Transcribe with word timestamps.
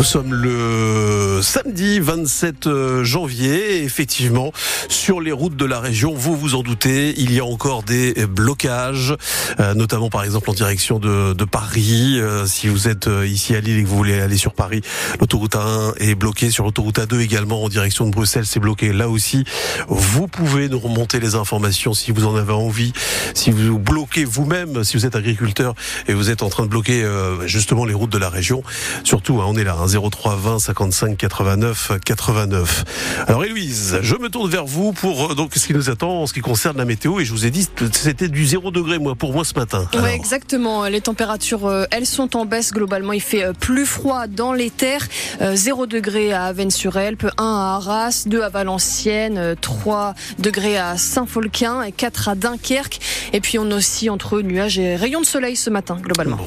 Nous 0.00 0.06
sommes 0.06 0.32
le 0.32 1.40
samedi 1.42 2.00
27 2.00 2.66
euh, 2.66 3.04
janvier. 3.04 3.84
Effectivement, 3.84 4.50
sur 4.88 5.20
les 5.20 5.30
routes 5.30 5.56
de 5.56 5.66
la 5.66 5.78
région, 5.78 6.14
vous 6.14 6.34
vous 6.34 6.54
en 6.54 6.62
doutez, 6.62 7.12
il 7.20 7.34
y 7.34 7.38
a 7.38 7.44
encore 7.44 7.82
des 7.82 8.14
blocages, 8.26 9.14
euh, 9.60 9.74
notamment 9.74 10.08
par 10.08 10.24
exemple 10.24 10.48
en 10.48 10.54
direction 10.54 10.98
de, 10.98 11.44
Paris. 11.44 12.18
Euh, 12.18 12.46
si 12.46 12.68
vous 12.68 12.88
êtes 12.88 13.10
ici 13.26 13.54
à 13.54 13.60
Lille 13.60 13.76
et 13.76 13.82
que 13.82 13.88
vous 13.88 13.96
voulez 13.96 14.18
aller 14.18 14.38
sur 14.38 14.54
Paris, 14.54 14.80
l'autoroute 15.20 15.54
A1 15.54 15.92
est 15.98 16.14
bloquée. 16.14 16.50
Sur 16.50 16.64
l'autoroute 16.64 16.98
A2 16.98 17.20
également 17.20 17.62
en 17.62 17.68
direction 17.68 18.06
de 18.06 18.10
Bruxelles, 18.10 18.46
c'est 18.46 18.58
bloqué 18.58 18.94
là 18.94 19.10
aussi. 19.10 19.44
Vous 19.88 20.28
pouvez 20.28 20.70
nous 20.70 20.80
remonter 20.80 21.20
les 21.20 21.34
informations 21.34 21.92
si 21.92 22.10
vous 22.10 22.24
en 22.24 22.36
avez 22.36 22.54
envie. 22.54 22.94
Si 23.34 23.50
vous 23.50 23.78
bloquez 23.78 24.24
vous-même, 24.24 24.82
si 24.82 24.96
vous 24.96 25.04
êtes 25.04 25.14
agriculteur 25.14 25.74
et 26.08 26.14
vous 26.14 26.30
êtes 26.30 26.42
en 26.42 26.48
train 26.48 26.62
de 26.62 26.70
bloquer 26.70 27.06
justement 27.44 27.84
les 27.84 27.92
routes 27.92 28.10
de 28.10 28.18
la 28.18 28.30
région, 28.30 28.62
surtout, 29.04 29.42
hein, 29.42 29.44
on 29.46 29.56
est 29.56 29.64
là. 29.64 29.76
Hein, 29.78 29.89
03 29.98 30.36
20 30.36 30.58
55 30.58 31.16
89 31.16 31.92
89. 32.04 32.84
Alors 33.26 33.44
Héloïse, 33.44 33.98
je 34.02 34.14
me 34.16 34.28
tourne 34.28 34.50
vers 34.50 34.66
vous 34.66 34.92
pour 34.92 35.32
euh, 35.32 35.34
donc 35.34 35.54
ce 35.54 35.66
qui 35.66 35.74
nous 35.74 35.90
attend 35.90 36.22
en 36.22 36.26
ce 36.26 36.32
qui 36.32 36.40
concerne 36.40 36.76
la 36.76 36.84
météo 36.84 37.20
et 37.20 37.24
je 37.24 37.32
vous 37.32 37.46
ai 37.46 37.50
dit 37.50 37.68
c'était 37.92 38.28
du 38.28 38.46
0 38.46 38.70
degré 38.70 38.98
moi 38.98 39.14
pour 39.14 39.32
moi 39.32 39.44
ce 39.44 39.54
matin. 39.54 39.88
Oui 39.94 40.10
exactement, 40.10 40.86
les 40.86 41.00
températures 41.00 41.66
euh, 41.66 41.84
elles 41.90 42.06
sont 42.06 42.36
en 42.36 42.44
baisse 42.44 42.72
globalement, 42.72 43.12
il 43.12 43.20
fait 43.20 43.44
euh, 43.44 43.52
plus 43.52 43.86
froid 43.86 44.26
dans 44.26 44.52
les 44.52 44.70
terres, 44.70 45.06
0 45.40 45.86
degré 45.86 46.32
à 46.32 46.44
Avennes-sur-Elpe, 46.44 47.26
1 47.36 47.44
à 47.44 47.76
Arras, 47.76 48.24
2 48.26 48.42
à 48.42 48.48
Valenciennes, 48.48 49.56
3 49.60 50.14
degrés 50.38 50.78
à 50.78 50.96
Saint-Folquin 50.96 51.82
et 51.82 51.92
4 51.92 52.28
à 52.28 52.34
Dunkerque 52.34 53.00
et 53.32 53.40
puis 53.40 53.58
on 53.58 53.70
aussi 53.70 54.10
entre 54.10 54.40
nuages 54.40 54.78
et 54.78 54.96
rayons 54.96 55.20
de 55.20 55.26
soleil 55.26 55.56
ce 55.56 55.70
matin 55.70 55.98
globalement. 56.00 56.38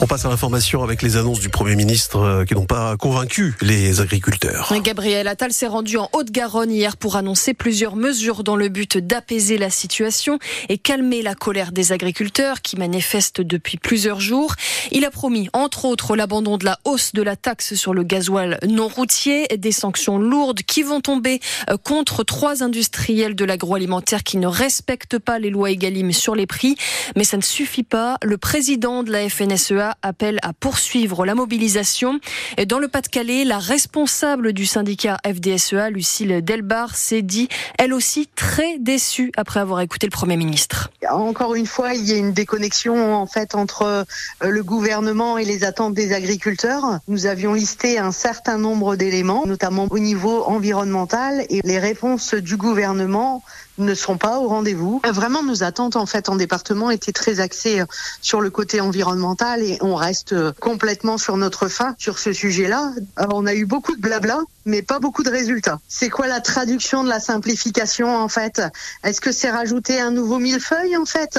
On 0.00 0.06
passe 0.06 0.24
à 0.24 0.28
l'information 0.28 0.82
avec 0.82 1.02
les 1.02 1.16
annonces 1.16 1.40
du 1.40 1.48
Premier 1.48 1.76
ministre 1.76 2.44
qui 2.46 2.54
n'ont 2.54 2.66
pas 2.66 2.73
convaincu 2.98 3.54
les 3.60 4.00
agriculteurs. 4.00 4.72
Gabriel 4.82 5.28
Attal 5.28 5.52
s'est 5.52 5.66
rendu 5.66 5.96
en 5.96 6.08
Haute-Garonne 6.12 6.70
hier 6.70 6.96
pour 6.96 7.16
annoncer 7.16 7.54
plusieurs 7.54 7.96
mesures 7.96 8.44
dans 8.44 8.56
le 8.56 8.68
but 8.68 8.98
d'apaiser 8.98 9.58
la 9.58 9.70
situation 9.70 10.38
et 10.68 10.78
calmer 10.78 11.22
la 11.22 11.34
colère 11.34 11.72
des 11.72 11.92
agriculteurs 11.92 12.62
qui 12.62 12.76
manifestent 12.76 13.40
depuis 13.40 13.78
plusieurs 13.78 14.20
jours. 14.20 14.54
Il 14.92 15.04
a 15.04 15.10
promis, 15.10 15.48
entre 15.52 15.84
autres, 15.84 16.16
l'abandon 16.16 16.58
de 16.58 16.64
la 16.64 16.78
hausse 16.84 17.12
de 17.12 17.22
la 17.22 17.36
taxe 17.36 17.74
sur 17.74 17.94
le 17.94 18.02
gasoil 18.02 18.58
non 18.66 18.88
routier, 18.88 19.46
des 19.56 19.72
sanctions 19.72 20.18
lourdes 20.18 20.62
qui 20.62 20.82
vont 20.82 21.00
tomber 21.00 21.40
contre 21.82 22.24
trois 22.24 22.62
industriels 22.62 23.34
de 23.34 23.44
l'agroalimentaire 23.44 24.22
qui 24.22 24.36
ne 24.36 24.46
respectent 24.46 25.18
pas 25.18 25.38
les 25.38 25.50
lois 25.50 25.70
Egalim 25.70 26.12
sur 26.12 26.34
les 26.34 26.46
prix. 26.46 26.76
Mais 27.16 27.24
ça 27.24 27.36
ne 27.36 27.42
suffit 27.42 27.82
pas. 27.82 28.16
Le 28.22 28.38
président 28.38 29.02
de 29.02 29.10
la 29.10 29.28
FNSEA 29.28 29.96
appelle 30.02 30.38
à 30.42 30.52
poursuivre 30.52 31.24
la 31.24 31.34
mobilisation. 31.34 32.20
Dans 32.66 32.78
le 32.78 32.88
Pas-de-Calais, 32.88 33.44
la 33.44 33.58
responsable 33.58 34.54
du 34.54 34.64
syndicat 34.64 35.18
FDSEA, 35.26 35.90
Lucille 35.90 36.42
Delbar, 36.42 36.96
s'est 36.96 37.20
dit, 37.20 37.48
elle 37.78 37.92
aussi, 37.92 38.26
très 38.34 38.78
déçue 38.78 39.32
après 39.36 39.60
avoir 39.60 39.80
écouté 39.80 40.06
le 40.06 40.10
Premier 40.10 40.38
ministre. 40.38 40.90
Encore 41.10 41.56
une 41.56 41.66
fois, 41.66 41.92
il 41.92 42.08
y 42.08 42.12
a 42.12 42.16
une 42.16 42.32
déconnexion 42.32 43.14
en 43.14 43.26
fait 43.26 43.54
entre 43.54 43.82
euh, 43.82 44.04
le 44.40 44.62
gouvernement 44.62 45.36
et 45.36 45.44
les 45.44 45.64
attentes 45.64 45.92
des 45.92 46.14
agriculteurs. 46.14 47.00
Nous 47.06 47.26
avions 47.26 47.52
listé 47.52 47.98
un 47.98 48.12
certain 48.12 48.56
nombre 48.56 48.96
d'éléments, 48.96 49.44
notamment 49.46 49.86
au 49.90 49.98
niveau 49.98 50.44
environnemental, 50.44 51.44
et 51.50 51.60
les 51.64 51.78
réponses 51.78 52.34
du 52.34 52.56
gouvernement 52.56 53.42
ne 53.78 53.94
sont 53.94 54.16
pas 54.16 54.38
au 54.38 54.48
rendez-vous. 54.48 55.00
Vraiment, 55.04 55.42
nos 55.42 55.62
attentes 55.62 55.96
en 55.96 56.06
fait 56.06 56.28
en 56.28 56.36
département 56.36 56.90
étaient 56.90 57.12
très 57.12 57.40
axées 57.40 57.80
euh, 57.80 57.86
sur 58.20 58.40
le 58.40 58.50
côté 58.50 58.80
environnemental 58.80 59.62
et 59.62 59.78
on 59.80 59.94
reste 59.94 60.32
euh, 60.32 60.52
complètement 60.60 61.18
sur 61.18 61.36
notre 61.36 61.68
fin 61.68 61.94
sur 61.98 62.18
ce 62.18 62.32
sujet-là. 62.32 62.92
On 63.30 63.46
a 63.46 63.54
eu 63.54 63.66
beaucoup 63.66 63.96
de 63.96 64.00
blabla, 64.00 64.40
mais 64.64 64.82
pas 64.82 64.98
beaucoup 64.98 65.22
de 65.22 65.30
résultats. 65.30 65.80
C'est 65.88 66.10
quoi 66.10 66.26
la 66.26 66.40
traduction 66.40 67.04
de 67.04 67.08
la 67.08 67.20
simplification 67.20 68.16
en 68.16 68.28
fait? 68.28 68.62
Est-ce 69.02 69.20
que 69.20 69.32
c'est 69.32 69.50
rajouter 69.50 70.00
un 70.00 70.10
nouveau 70.10 70.38
millefeuille 70.38 70.96
en 70.96 71.06
fait 71.06 71.38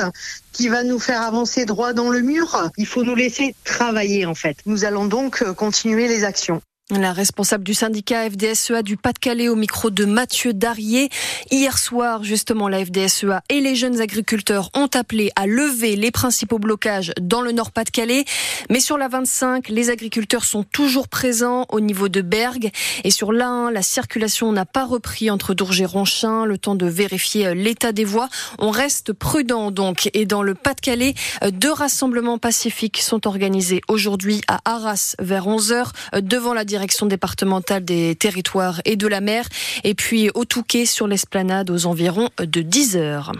qui 0.52 0.70
va 0.70 0.84
nous 0.84 1.00
faire 1.00 1.22
avancer 1.22 1.66
droit 1.66 1.94
dans 1.94 2.10
le 2.10 2.22
mur? 2.22 2.70
Il 2.78 2.88
faut 2.88 3.04
nous 3.04 3.16
laisser 3.16 3.56
travailler 3.64 4.26
en 4.26 4.36
fait. 4.36 4.58
Nous 4.66 4.86
allons 4.86 5.06
donc 5.06 5.42
euh, 5.42 5.54
continuer 5.54 6.08
les 6.08 6.24
actions. 6.24 6.62
La 6.92 7.14
responsable 7.14 7.64
du 7.64 7.74
syndicat 7.74 8.30
FDSEA 8.30 8.84
du 8.84 8.96
Pas-de-Calais 8.96 9.50
au 9.50 9.56
micro 9.56 9.90
de 9.90 10.06
Mathieu 10.06 10.54
Darier. 10.54 11.10
Hier 11.50 11.80
soir, 11.80 12.24
justement, 12.24 12.68
la 12.68 12.86
FDSEA 12.86 13.42
et 13.50 13.60
les 13.60 13.74
jeunes 13.74 14.02
agriculteurs 14.02 14.70
ont 14.76 14.90
appelé 14.94 15.32
à 15.36 15.48
lever 15.48 15.96
les 15.96 16.12
principaux 16.12 16.60
blocages 16.60 17.12
dans 17.20 17.42
le 17.42 17.54
Nord 17.54 17.72
Pas-de-Calais. 17.72 18.26
Mais 18.70 18.80
sur 18.80 19.00
la 19.00 19.08
25, 19.08 19.70
les 19.70 19.90
agriculteurs 19.90 20.46
sont 20.46 20.62
toujours 20.62 21.08
présents 21.08 21.66
au 21.70 21.80
niveau 21.80 22.08
de 22.08 22.22
Bergue. 22.22 22.70
Et 23.04 23.10
sur 23.10 23.32
l'A1, 23.34 23.72
la 23.72 23.82
circulation 23.82 24.52
n'a 24.52 24.66
pas 24.66 24.86
repris 24.86 25.32
entre 25.32 25.56
Dourges 25.56 25.82
et 25.82 25.86
Ronchin. 25.86 26.46
Le 26.46 26.60
temps 26.60 26.76
de 26.76 26.86
vérifier 26.86 27.48
euh, 27.48 27.56
l'état 27.56 27.94
des 27.94 28.06
voies. 28.06 28.30
On 28.60 28.70
reste 28.70 29.12
prudent 29.12 29.72
donc. 29.72 30.12
Et 30.14 30.28
dans 30.28 30.44
le 30.44 30.54
Pas-de-Calais, 30.54 31.16
euh, 31.44 31.50
deux 31.50 31.74
rassemblements 31.74 32.38
pacifiques 32.38 33.02
sont 33.02 33.26
organisés 33.26 33.82
aujourd'hui 33.88 34.42
à 34.48 34.60
Arras 34.66 35.16
vers 35.18 35.48
11h 35.48 35.88
euh, 36.14 36.22
devant 36.22 36.54
la 36.54 36.64
direction 36.76 37.06
départementale 37.06 37.86
des 37.86 38.16
territoires 38.16 38.82
et 38.84 38.98
de 38.98 39.08
la 39.08 39.22
mer, 39.22 39.48
et 39.86 39.94
puis 39.94 40.30
au 40.34 40.44
Touquet 40.44 40.86
sur 40.86 41.08
l'esplanade 41.08 41.70
aux 41.70 41.86
environs 41.86 42.30
de 42.38 42.62
10 42.62 42.98
heures. 42.98 43.32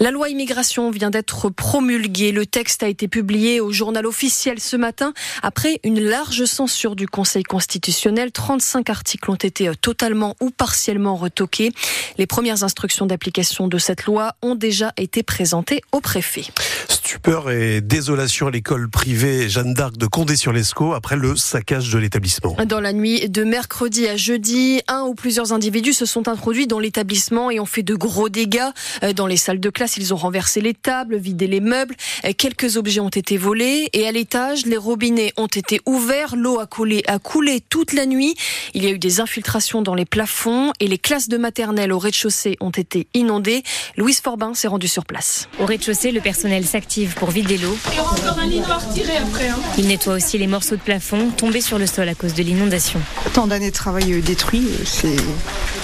La 0.00 0.10
loi 0.10 0.30
immigration 0.30 0.90
vient 0.90 1.10
d'être 1.10 1.50
promulguée. 1.50 2.32
Le 2.32 2.46
texte 2.46 2.82
a 2.82 2.88
été 2.88 3.08
publié 3.08 3.60
au 3.60 3.72
journal 3.72 4.06
officiel 4.06 4.58
ce 4.58 4.76
matin 4.76 5.12
après 5.42 5.80
une 5.84 6.00
large 6.00 6.46
censure 6.46 6.96
du 6.96 7.06
Conseil 7.06 7.42
constitutionnel. 7.42 8.32
35 8.32 8.88
articles 8.88 9.30
ont 9.30 9.34
été 9.34 9.70
totalement 9.80 10.34
ou 10.40 10.48
partiellement 10.50 11.16
retoqués. 11.16 11.72
Les 12.16 12.26
premières 12.26 12.64
instructions 12.64 13.04
d'application 13.04 13.68
de 13.68 13.76
cette 13.76 14.06
loi 14.06 14.32
ont 14.40 14.54
déjà 14.54 14.94
été 14.96 15.22
présentées 15.22 15.82
au 15.92 16.00
préfet. 16.00 16.44
Stupeur 16.88 17.50
et 17.50 17.82
désolation 17.82 18.46
à 18.46 18.50
l'école 18.50 18.88
privée 18.88 19.50
Jeanne 19.50 19.74
d'Arc 19.74 19.98
de 19.98 20.06
Condé-sur-Lescaut 20.06 20.94
après 20.94 21.16
le 21.16 21.36
saccage 21.36 21.90
de 21.90 21.98
l'établissement. 21.98 22.56
Dans 22.66 22.80
la 22.80 22.92
nuit 22.92 23.28
de 23.28 23.42
mercredi 23.42 24.06
à 24.06 24.16
jeudi, 24.16 24.82
un 24.86 25.02
ou 25.02 25.14
plusieurs 25.14 25.52
individus 25.52 25.94
se 25.94 26.06
sont 26.06 26.28
introduits 26.28 26.68
dans 26.68 26.78
l'établissement 26.78 27.50
et 27.50 27.58
ont 27.58 27.66
fait 27.66 27.82
de 27.82 27.94
gros 27.94 28.28
dégâts. 28.28 28.60
Euh, 29.02 29.12
dans 29.12 29.26
les 29.26 29.36
salles 29.36 29.58
de 29.58 29.70
classe, 29.70 29.96
ils 29.96 30.14
ont 30.14 30.16
renversé 30.16 30.60
les 30.60 30.74
tables, 30.74 31.16
vidé 31.16 31.48
les 31.48 31.60
meubles. 31.60 31.96
Euh, 32.24 32.32
quelques 32.36 32.76
objets 32.76 33.00
ont 33.00 33.08
été 33.08 33.36
volés 33.36 33.88
et 33.92 34.06
à 34.06 34.12
l'étage, 34.12 34.64
les 34.66 34.76
robinets 34.76 35.32
ont 35.36 35.48
été 35.48 35.80
ouverts. 35.86 36.36
L'eau 36.36 36.60
a 36.60 36.66
coulé, 36.66 37.02
a 37.08 37.18
coulé 37.18 37.60
toute 37.68 37.94
la 37.94 38.06
nuit. 38.06 38.36
Il 38.74 38.84
y 38.84 38.86
a 38.86 38.90
eu 38.90 38.98
des 38.98 39.20
infiltrations 39.20 39.82
dans 39.82 39.94
les 39.94 40.04
plafonds 40.04 40.72
et 40.78 40.86
les 40.86 40.98
classes 40.98 41.28
de 41.28 41.38
maternelle 41.38 41.92
au 41.92 41.98
rez-de-chaussée 41.98 42.58
ont 42.60 42.70
été 42.70 43.08
inondées. 43.14 43.64
Louise 43.96 44.20
Forbin 44.20 44.54
s'est 44.54 44.68
rendue 44.68 44.88
sur 44.88 45.04
place. 45.04 45.48
Au 45.58 45.66
rez-de-chaussée, 45.66 46.12
le 46.12 46.20
personnel 46.20 46.64
s'active 46.64 47.14
pour 47.14 47.30
vider 47.30 47.58
l'eau. 47.58 47.76
Il 47.90 47.96
y 47.96 48.00
aura 48.00 48.12
encore 48.12 48.38
un 48.38 48.46
lit 48.46 48.60
retiré 48.60 49.16
après. 49.16 49.48
Hein. 49.48 49.58
Il 49.78 49.88
nettoie 49.88 50.14
aussi 50.14 50.38
les 50.38 50.46
morceaux 50.46 50.76
de 50.76 50.80
plafond 50.80 51.30
tombés 51.30 51.60
sur 51.60 51.78
le 51.78 51.86
sol 51.86 52.08
à 52.08 52.14
cause 52.14 52.34
de 52.34 52.51
l'inondation. 52.52 53.00
Tant 53.32 53.46
d'années 53.46 53.70
de 53.70 53.74
travail 53.74 54.20
détruit, 54.20 54.66
c'est 54.84 55.16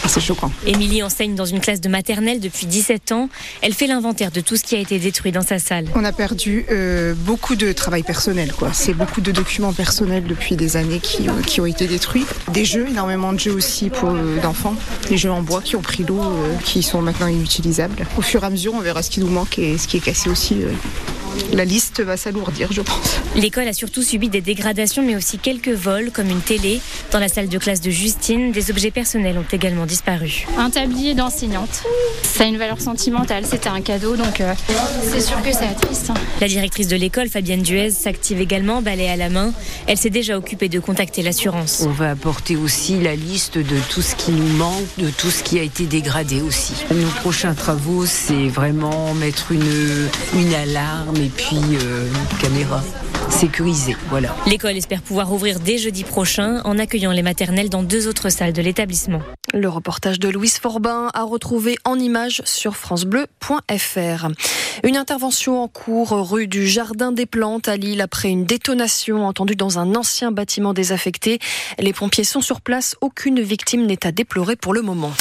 assez 0.04 0.20
choquant. 0.20 0.52
Émilie 0.66 1.02
enseigne 1.02 1.34
dans 1.34 1.44
une 1.44 1.60
classe 1.60 1.81
de 1.81 1.88
maternelle 1.88 2.40
depuis 2.40 2.66
17 2.66 3.12
ans. 3.12 3.28
Elle 3.62 3.75
fait 3.75 3.87
l'inventaire 3.87 4.31
de 4.31 4.40
tout 4.40 4.56
ce 4.56 4.64
qui 4.64 4.76
a 4.76 4.78
été 4.78 4.98
détruit 4.98 5.32
dans 5.32 5.43
sa 5.43 5.58
salle. 5.58 5.87
On 5.94 6.04
a 6.04 6.12
perdu 6.12 6.66
euh, 6.70 7.14
beaucoup 7.14 7.56
de 7.56 7.72
travail 7.72 8.02
personnel. 8.02 8.52
quoi. 8.52 8.72
C'est 8.72 8.94
beaucoup 8.94 9.20
de 9.20 9.32
documents 9.32 9.72
personnels 9.72 10.25
depuis 10.25 10.56
des 10.56 10.76
années 10.76 11.00
qui, 11.00 11.28
euh, 11.28 11.43
qui 11.46 11.60
ont 11.60 11.66
été 11.66 11.87
détruits. 11.87 12.25
Des 12.52 12.64
jeux, 12.64 12.87
énormément 12.88 13.32
de 13.32 13.40
jeux 13.40 13.52
aussi 13.52 13.90
pour 13.90 14.10
euh, 14.10 14.40
d'enfants. 14.40 14.75
Les 15.10 15.16
jeux 15.16 15.31
en 15.31 15.43
bois 15.43 15.62
qui 15.62 15.76
ont 15.76 15.82
pris 15.82 16.04
l'eau, 16.04 16.20
qui 16.64 16.82
sont 16.82 17.02
maintenant 17.02 17.26
inutilisables. 17.26 18.06
Au 18.16 18.22
fur 18.22 18.43
et 18.43 18.46
à 18.46 18.50
mesure, 18.50 18.75
on 18.75 18.81
verra 18.81 19.02
ce 19.02 19.10
qui 19.10 19.20
nous 19.20 19.28
manque 19.28 19.58
et 19.58 19.78
ce 19.78 19.88
qui 19.88 19.96
est 19.96 20.00
cassé 20.00 20.28
aussi 20.31 20.56
la 21.52 21.64
liste 21.64 22.00
va 22.00 22.17
s'alourdir, 22.17 22.73
je 22.73 22.82
pense. 22.82 23.17
L'école 23.35 23.69
a 23.69 23.73
surtout 23.73 24.02
subi 24.02 24.29
des 24.29 24.40
dégradations, 24.40 25.02
mais 25.02 25.17
aussi 25.17 25.38
quelques 25.38 25.69
vols, 25.69 26.11
comme 26.11 26.29
une 26.29 26.40
télé. 26.40 26.81
Dans 27.11 27.19
la 27.19 27.29
salle 27.29 27.49
de 27.49 27.58
classe 27.58 27.81
de 27.81 27.90
Justine, 27.90 28.52
des 28.52 28.70
objets 28.70 28.90
personnels 28.90 29.38
ont 29.38 29.46
également 29.52 29.87
disparu. 29.87 30.46
Un 30.56 30.70
tablier 30.70 31.14
d'enseignante. 31.14 31.82
Ça 32.23 32.44
a 32.44 32.46
une 32.46 32.58
valeur 32.58 32.81
sentimentale, 32.81 33.44
c'était 33.44 33.69
un 33.69 33.81
cadeau, 33.81 34.17
donc 34.17 34.40
euh, 34.40 34.52
c'est 35.02 35.20
sûr 35.20 35.40
que 35.43 35.52
c'est 35.52 35.75
triste. 35.81 36.11
La 36.40 36.49
directrice 36.49 36.88
de 36.88 36.96
l'école, 36.96 37.29
Fabienne 37.29 37.62
Duez, 37.62 37.91
s'active 37.91 38.41
également, 38.41 38.82
balai 38.82 39.08
à 39.08 39.17
la 39.17 39.29
main. 39.29 39.52
Elle 39.87 39.99
s'est 39.99 40.11
déjà 40.11 40.37
occupée 40.37 40.69
de 40.69 40.81
contacter 40.81 41.23
l'assurance. 41.23 41.84
On 41.87 41.91
va 41.91 42.11
apporter 42.11 42.56
aussi 42.56 43.00
la 43.00 43.14
liste 43.17 43.58
de 43.58 43.76
tout 43.91 44.02
ce 44.02 44.14
qui 44.14 44.31
nous 44.31 44.56
manque, 44.56 44.87
de 44.99 45.11
tout 45.11 45.31
ce 45.31 45.43
qui 45.43 45.58
a 45.58 45.62
été 45.62 45.84
dégradé 45.84 46.41
aussi. 46.41 46.73
Nos 46.91 47.08
prochains 47.20 47.55
travaux, 47.55 48.06
c'est 48.06 48.49
vraiment 48.49 49.14
mettre 49.14 49.52
une, 49.52 50.08
une 50.34 50.55
alarme 50.55 51.17
et 51.17 51.27
puis 51.28 51.56
euh, 51.56 52.08
caméra 52.40 52.82
sécurisée. 53.30 53.96
L'école 54.46 54.76
espère 54.76 55.02
pouvoir 55.02 55.32
ouvrir 55.32 55.60
dès 55.60 55.78
jeudi 55.78 56.04
prochain 56.04 56.60
en 56.64 56.78
accueillant 56.78 57.12
les 57.12 57.22
maternelles 57.22 57.70
dans 57.70 57.82
deux 57.82 58.08
autres 58.08 58.30
salles 58.30 58.52
de 58.52 58.62
l'établissement. 58.62 59.20
Le 59.54 59.68
reportage 59.68 60.20
de 60.20 60.28
Louise 60.28 60.58
Forbin 60.58 61.10
a 61.14 61.22
retrouvé 61.22 61.78
en 61.84 61.98
images 61.98 62.42
sur 62.44 62.76
francebleu.fr. 62.76 64.28
Une 64.84 64.96
intervention 64.96 65.62
en 65.62 65.68
cours 65.68 66.10
rue 66.10 66.46
du 66.46 66.68
Jardin 66.68 67.12
des 67.12 67.24
Plantes 67.24 67.66
à 67.66 67.76
Lille 67.76 68.02
après 68.02 68.28
une 68.28 68.44
détonation 68.44 69.26
entendue 69.26 69.56
dans 69.56 69.78
un 69.78 69.94
ancien 69.94 70.32
bâtiment 70.32 70.74
désaffecté. 70.74 71.38
Les 71.78 71.92
pompiers 71.94 72.24
sont 72.24 72.42
sur 72.42 72.60
place. 72.60 72.94
Aucune 73.00 73.40
victime 73.40 73.86
n'est 73.86 74.06
à 74.06 74.12
déplorer 74.12 74.54
pour 74.54 74.74
le 74.74 74.82
moment. 74.82 75.12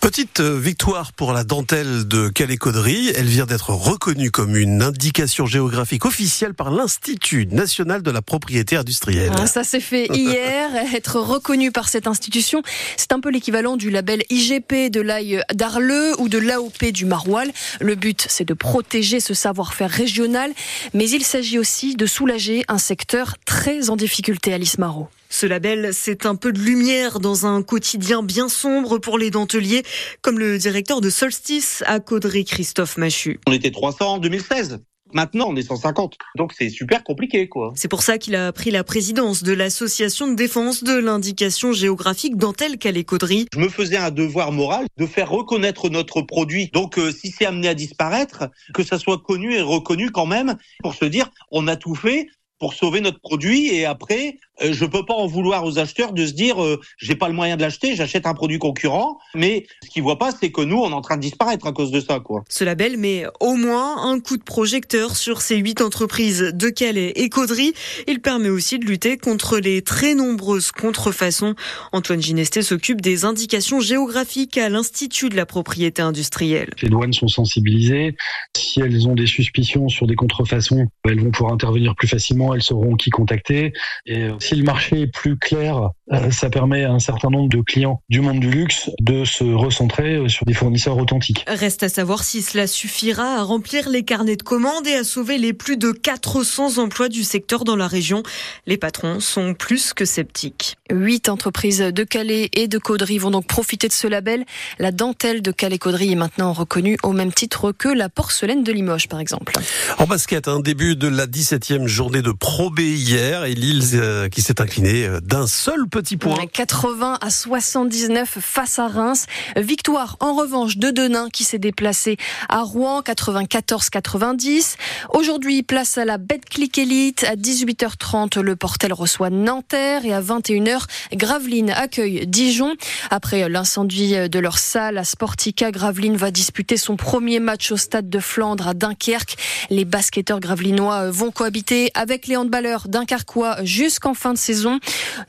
Petite 0.00 0.40
euh, 0.40 0.58
victoire 0.58 1.12
pour 1.12 1.32
la 1.32 1.44
dentelle 1.44 2.08
de 2.08 2.28
Calais-Caudry. 2.28 3.12
Elle 3.16 3.26
vient 3.26 3.46
d'être 3.46 3.70
reconnue 3.70 4.30
comme 4.30 4.56
une 4.56 4.82
indication 4.82 5.46
géographique 5.46 6.04
officielle 6.04 6.54
par 6.54 6.70
l'Institut 6.70 7.46
national 7.46 8.02
de 8.02 8.10
la 8.10 8.20
propriété 8.20 8.76
industrielle. 8.76 9.32
Ah, 9.38 9.46
ça 9.46 9.64
s'est 9.64 9.80
fait 9.80 10.08
hier. 10.12 10.70
Être 10.94 11.20
reconnu 11.20 11.70
par 11.70 11.88
cette 11.88 12.06
institution, 12.06 12.62
c'est 12.96 13.12
un 13.12 13.20
peu 13.20 13.30
l'équivalent 13.30 13.75
du 13.76 13.90
label 13.90 14.22
IGP 14.30 14.90
de 14.90 15.00
l'ail 15.00 15.42
d'Arleux 15.54 16.18
ou 16.20 16.28
de 16.28 16.38
l'AOP 16.38 16.92
du 16.92 17.04
Maroilles. 17.04 17.52
Le 17.80 17.94
but, 17.94 18.26
c'est 18.28 18.44
de 18.44 18.54
protéger 18.54 19.20
ce 19.20 19.34
savoir-faire 19.34 19.90
régional, 19.90 20.52
mais 20.94 21.08
il 21.08 21.24
s'agit 21.24 21.58
aussi 21.58 21.94
de 21.94 22.06
soulager 22.06 22.64
un 22.68 22.78
secteur 22.78 23.36
très 23.44 23.90
en 23.90 23.96
difficulté, 23.96 24.52
Alice 24.52 24.78
Marot. 24.78 25.08
Ce 25.28 25.46
label, 25.46 25.90
c'est 25.92 26.24
un 26.24 26.36
peu 26.36 26.52
de 26.52 26.58
lumière 26.58 27.20
dans 27.20 27.46
un 27.46 27.62
quotidien 27.62 28.22
bien 28.22 28.48
sombre 28.48 28.98
pour 28.98 29.18
les 29.18 29.30
denteliers, 29.30 29.82
comme 30.22 30.38
le 30.38 30.58
directeur 30.58 31.00
de 31.00 31.10
Solstice 31.10 31.82
à 31.86 32.00
Caudry, 32.00 32.44
Christophe 32.44 32.96
Machu. 32.96 33.40
On 33.46 33.52
était 33.52 33.70
300 33.70 34.14
en 34.14 34.18
2016. 34.18 34.80
Maintenant, 35.12 35.46
on 35.48 35.56
est 35.56 35.62
150. 35.62 36.16
Donc 36.36 36.52
c'est 36.56 36.68
super 36.68 37.04
compliqué, 37.04 37.48
quoi. 37.48 37.72
C'est 37.76 37.88
pour 37.88 38.02
ça 38.02 38.18
qu'il 38.18 38.34
a 38.34 38.52
pris 38.52 38.70
la 38.70 38.84
présidence 38.84 39.42
de 39.42 39.52
l'association 39.52 40.28
de 40.28 40.34
défense 40.34 40.84
de 40.84 40.98
l'indication 40.98 41.72
géographique 41.72 42.36
dentelle 42.36 42.78
calais 42.78 43.04
caudry 43.04 43.46
Je 43.52 43.58
me 43.58 43.68
faisais 43.68 43.96
un 43.96 44.10
devoir 44.10 44.52
moral 44.52 44.86
de 44.96 45.06
faire 45.06 45.30
reconnaître 45.30 45.88
notre 45.88 46.22
produit. 46.22 46.70
Donc 46.72 46.98
euh, 46.98 47.12
si 47.12 47.30
c'est 47.30 47.46
amené 47.46 47.68
à 47.68 47.74
disparaître, 47.74 48.50
que 48.74 48.82
ça 48.82 48.98
soit 48.98 49.18
connu 49.18 49.54
et 49.54 49.62
reconnu 49.62 50.10
quand 50.10 50.26
même 50.26 50.56
pour 50.82 50.94
se 50.94 51.04
dire 51.04 51.30
on 51.50 51.68
a 51.68 51.76
tout 51.76 51.94
fait 51.94 52.28
pour 52.58 52.74
sauver 52.74 53.00
notre 53.00 53.20
produit 53.20 53.74
et 53.74 53.84
après 53.84 54.38
euh, 54.62 54.72
je 54.72 54.84
peux 54.86 55.04
pas 55.04 55.14
en 55.14 55.26
vouloir 55.26 55.64
aux 55.64 55.78
acheteurs 55.78 56.12
de 56.12 56.26
se 56.26 56.32
dire 56.32 56.62
euh, 56.62 56.80
j'ai 56.98 57.14
pas 57.14 57.28
le 57.28 57.34
moyen 57.34 57.56
de 57.56 57.62
l'acheter, 57.62 57.94
j'achète 57.94 58.26
un 58.26 58.34
produit 58.34 58.58
concurrent, 58.58 59.18
mais 59.34 59.66
ce 59.84 59.90
qu'ils 59.90 60.02
voient 60.02 60.18
pas 60.18 60.32
c'est 60.32 60.50
que 60.50 60.62
nous 60.62 60.78
on 60.78 60.90
est 60.90 60.94
en 60.94 61.02
train 61.02 61.16
de 61.16 61.22
disparaître 61.22 61.66
à 61.66 61.72
cause 61.72 61.90
de 61.90 62.00
ça 62.00 62.20
quoi. 62.20 62.44
Ce 62.48 62.64
label 62.64 62.96
met 62.96 63.24
au 63.40 63.54
moins 63.54 64.10
un 64.10 64.20
coup 64.20 64.36
de 64.36 64.42
projecteur 64.42 65.16
sur 65.16 65.40
ces 65.40 65.56
huit 65.56 65.80
entreprises 65.80 66.52
de 66.54 66.68
Calais 66.70 67.12
et 67.16 67.28
Caudry. 67.28 67.74
Il 68.06 68.20
permet 68.20 68.48
aussi 68.48 68.78
de 68.78 68.86
lutter 68.86 69.18
contre 69.18 69.58
les 69.58 69.82
très 69.82 70.14
nombreuses 70.14 70.72
contrefaçons. 70.72 71.54
Antoine 71.92 72.22
Ginesté 72.22 72.62
s'occupe 72.62 73.00
des 73.00 73.24
indications 73.24 73.80
géographiques 73.80 74.56
à 74.58 74.68
l'Institut 74.68 75.28
de 75.28 75.36
la 75.36 75.46
propriété 75.46 76.02
industrielle. 76.02 76.70
Les 76.82 76.88
douanes 76.88 77.12
sont 77.12 77.28
sensibilisées. 77.28 78.16
Si 78.56 78.80
elles 78.80 79.06
ont 79.06 79.14
des 79.14 79.26
suspicions 79.26 79.88
sur 79.88 80.06
des 80.06 80.14
contrefaçons, 80.14 80.86
elles 81.04 81.20
vont 81.20 81.30
pouvoir 81.30 81.52
intervenir 81.52 81.94
plus 81.94 82.08
facilement, 82.08 82.45
elles 82.54 82.62
sauront 82.62 82.94
qui 82.94 83.10
contacter. 83.10 83.72
Et 84.06 84.24
euh, 84.24 84.36
si 84.38 84.54
le 84.56 84.64
marché 84.64 85.02
est 85.02 85.06
plus 85.06 85.38
clair, 85.38 85.90
ça 86.30 86.50
permet 86.50 86.84
à 86.84 86.92
un 86.92 86.98
certain 86.98 87.30
nombre 87.30 87.48
de 87.48 87.60
clients 87.60 88.00
du 88.08 88.20
monde 88.20 88.40
du 88.40 88.50
luxe 88.50 88.90
de 89.00 89.24
se 89.24 89.44
recentrer 89.44 90.16
euh, 90.16 90.28
sur 90.28 90.46
des 90.46 90.54
fournisseurs 90.54 90.96
authentiques. 90.98 91.44
Reste 91.48 91.82
à 91.82 91.88
savoir 91.88 92.22
si 92.22 92.42
cela 92.42 92.66
suffira 92.66 93.36
à 93.38 93.42
remplir 93.42 93.88
les 93.88 94.04
carnets 94.04 94.36
de 94.36 94.42
commandes 94.42 94.86
et 94.86 94.94
à 94.94 95.04
sauver 95.04 95.38
les 95.38 95.52
plus 95.52 95.76
de 95.76 95.90
400 95.92 96.78
emplois 96.78 97.08
du 97.08 97.24
secteur 97.24 97.64
dans 97.64 97.76
la 97.76 97.88
région. 97.88 98.22
Les 98.66 98.76
patrons 98.76 99.20
sont 99.20 99.54
plus 99.54 99.92
que 99.92 100.04
sceptiques. 100.04 100.76
Huit 100.90 101.28
entreprises 101.28 101.80
de 101.80 102.04
Calais 102.04 102.50
et 102.52 102.68
de 102.68 102.78
Caudry 102.78 103.18
vont 103.18 103.30
donc 103.30 103.46
profiter 103.46 103.88
de 103.88 103.92
ce 103.92 104.06
label. 104.06 104.44
La 104.78 104.92
dentelle 104.92 105.42
de 105.42 105.50
Calais-Caudry 105.50 106.12
est 106.12 106.16
maintenant 106.16 106.52
reconnue 106.52 106.96
au 107.02 107.12
même 107.12 107.32
titre 107.32 107.72
que 107.72 107.88
la 107.88 108.08
porcelaine 108.08 108.62
de 108.62 108.72
Limoges, 108.72 109.08
par 109.08 109.18
exemple. 109.18 109.54
En 109.98 110.06
basket, 110.06 110.46
un 110.46 110.60
début 110.60 110.94
de 110.94 111.08
la 111.08 111.26
17e 111.26 111.86
journée 111.86 112.22
de 112.22 112.30
Pro 112.30 112.70
B 112.70 112.80
hier 112.80 113.44
et 113.44 113.54
Lille 113.54 113.82
euh, 113.94 114.28
qui 114.28 114.42
s'est 114.42 114.60
incliné 114.60 115.06
euh, 115.06 115.20
d'un 115.20 115.46
seul 115.46 115.88
petit 115.96 116.18
point. 116.18 116.36
80 116.46 117.16
à 117.22 117.30
79 117.30 118.36
face 118.38 118.78
à 118.78 118.86
Reims. 118.86 119.24
Victoire 119.56 120.18
en 120.20 120.34
revanche 120.34 120.76
de 120.76 120.90
Denain 120.90 121.30
qui 121.30 121.42
s'est 121.42 121.58
déplacé 121.58 122.18
à 122.50 122.60
Rouen 122.60 123.00
94-90. 123.00 124.76
Aujourd'hui, 125.14 125.62
place 125.62 125.96
à 125.96 126.04
la 126.04 126.18
Betclic 126.18 126.76
Elite. 126.76 127.24
À 127.24 127.34
18h30, 127.34 128.40
le 128.40 128.56
Portel 128.56 128.92
reçoit 128.92 129.30
Nanterre 129.30 130.04
et 130.04 130.12
à 130.12 130.20
21h, 130.20 130.82
Gravelines 131.14 131.70
accueille 131.70 132.26
Dijon. 132.26 132.74
Après 133.08 133.48
l'incendie 133.48 134.28
de 134.28 134.38
leur 134.38 134.58
salle 134.58 134.98
à 134.98 135.04
Sportica, 135.04 135.70
Gravelines 135.70 136.18
va 136.18 136.30
disputer 136.30 136.76
son 136.76 136.96
premier 136.96 137.40
match 137.40 137.72
au 137.72 137.78
stade 137.78 138.10
de 138.10 138.18
Flandre 138.18 138.68
à 138.68 138.74
Dunkerque. 138.74 139.36
Les 139.70 139.86
basketteurs 139.86 140.40
gravelinois 140.40 141.10
vont 141.10 141.30
cohabiter 141.30 141.90
avec 141.94 142.26
les 142.26 142.36
handballeurs 142.36 142.88
dunkerquois 142.88 143.64
jusqu'en 143.64 144.12
fin 144.12 144.34
de 144.34 144.38
saison. 144.38 144.78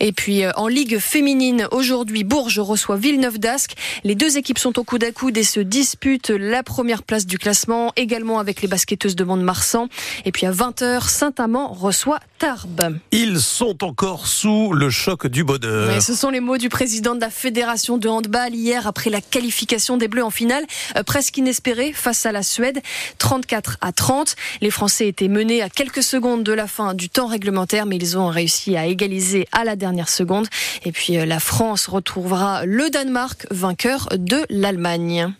Et 0.01 0.11
puis 0.11 0.43
euh, 0.43 0.51
en 0.57 0.67
Ligue 0.67 0.97
féminine, 0.97 1.67
aujourd'hui, 1.71 2.23
Bourges 2.23 2.59
reçoit 2.59 2.97
Villeneuve 2.97 3.37
d'Ascq. 3.37 3.73
Les 4.03 4.15
deux 4.15 4.37
équipes 4.37 4.57
sont 4.57 4.79
au 4.79 4.83
coude 4.83 5.03
à 5.03 5.11
coude 5.11 5.37
et 5.37 5.43
se 5.43 5.59
disputent 5.59 6.31
la 6.31 6.63
première 6.63 7.03
place 7.03 7.27
du 7.27 7.37
classement, 7.37 7.93
également 7.95 8.39
avec 8.39 8.61
les 8.63 8.67
basketteuses 8.67 9.15
de 9.15 9.23
Mont-de-Marsan. 9.23 9.87
Et 10.25 10.31
puis 10.31 10.47
à 10.47 10.51
20h, 10.51 11.07
Saint-Amand 11.09 11.71
reçoit 11.71 12.19
Tarbes. 12.37 12.99
Ils 13.11 13.39
sont 13.39 13.83
encore 13.83 14.27
sous 14.27 14.73
le 14.73 14.89
choc 14.89 15.27
du 15.27 15.43
bonheur. 15.43 16.01
Ce 16.01 16.13
sont 16.13 16.29
les 16.29 16.39
mots 16.39 16.57
du 16.57 16.69
président 16.69 17.15
de 17.15 17.21
la 17.21 17.29
Fédération 17.29 17.97
de 17.97 18.07
handball 18.07 18.53
hier 18.53 18.87
après 18.87 19.09
la 19.09 19.21
qualification 19.21 19.97
des 19.97 20.07
Bleus 20.07 20.23
en 20.23 20.29
finale, 20.29 20.63
euh, 20.95 21.03
presque 21.03 21.37
inespérée 21.37 21.93
face 21.93 22.25
à 22.25 22.31
la 22.31 22.43
Suède, 22.43 22.81
34 23.17 23.77
à 23.81 23.91
30. 23.91 24.35
Les 24.61 24.71
Français 24.71 25.07
étaient 25.07 25.27
menés 25.27 25.61
à 25.61 25.69
quelques 25.69 26.03
secondes 26.03 26.43
de 26.43 26.53
la 26.53 26.67
fin 26.67 26.93
du 26.93 27.09
temps 27.09 27.27
réglementaire, 27.27 27.85
mais 27.85 27.97
ils 27.97 28.17
ont 28.17 28.27
réussi 28.27 28.75
à 28.77 28.85
égaliser 28.85 29.47
à 29.51 29.63
la 29.63 29.75
dernière 29.75 30.09
seconde. 30.09 30.47
Et 30.85 30.91
puis 30.91 31.17
euh, 31.17 31.25
la 31.25 31.39
France 31.39 31.87
retrouvera 31.87 32.65
le 32.65 32.89
Danemark, 32.89 33.47
vainqueur 33.51 34.09
de 34.17 34.45
l'Allemagne. 34.49 35.33